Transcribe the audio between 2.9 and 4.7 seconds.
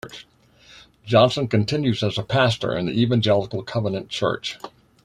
Evangelical Covenant Church.